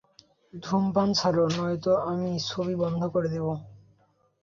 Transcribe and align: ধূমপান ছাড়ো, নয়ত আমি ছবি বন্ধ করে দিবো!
ধূমপান 0.53 1.09
ছাড়ো, 1.13 1.45
নয়ত 1.55 1.85
আমি 2.09 2.29
ছবি 2.49 2.73
বন্ধ 2.83 3.01
করে 3.13 3.27
দিবো! 3.33 3.53